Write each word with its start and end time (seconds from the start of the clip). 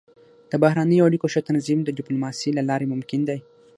د 0.51 0.53
بهرنیو 0.63 1.07
اړیکو 1.07 1.31
ښه 1.33 1.41
تنظیم 1.49 1.79
د 1.83 1.89
ډيپلوماسۍ 1.97 2.49
له 2.57 2.63
لارې 2.69 2.91
ممکن 2.93 3.21
دی. 3.29 3.39